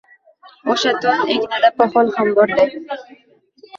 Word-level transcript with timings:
O’sha 0.73 0.93
to’n 1.03 1.21
egnida 1.35 1.71
poxol 1.81 2.13
ham 2.17 2.33
borday 2.41 2.77